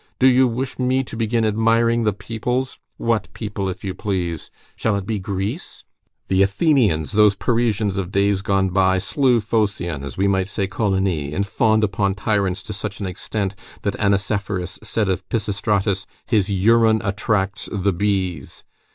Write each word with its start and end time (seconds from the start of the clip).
Do 0.17 0.25
you 0.25 0.47
wish 0.47 0.79
me 0.79 1.03
to 1.03 1.15
begin 1.15 1.45
admiring 1.45 2.05
the 2.05 2.11
peoples? 2.11 2.79
What 2.97 3.31
people, 3.33 3.69
if 3.69 3.83
you 3.83 3.93
please? 3.93 4.49
Shall 4.75 4.95
it 4.95 5.05
be 5.05 5.19
Greece? 5.19 5.83
The 6.27 6.41
Athenians, 6.41 7.11
those 7.11 7.35
Parisians 7.35 7.97
of 7.97 8.11
days 8.11 8.41
gone 8.41 8.69
by, 8.69 8.97
slew 8.97 9.39
Phocion, 9.39 10.03
as 10.03 10.17
we 10.17 10.27
might 10.27 10.47
say 10.47 10.65
Coligny, 10.65 11.35
and 11.35 11.45
fawned 11.45 11.83
upon 11.83 12.15
tyrants 12.15 12.63
to 12.63 12.73
such 12.73 12.99
an 12.99 13.05
extent 13.05 13.53
that 13.83 13.93
Anacephorus 13.99 14.79
said 14.81 15.07
of 15.07 15.29
Pisistratus: 15.29 16.07
"His 16.25 16.49
urine 16.49 17.01
attracts 17.03 17.69
the 17.71 17.93
bees." 17.93 18.63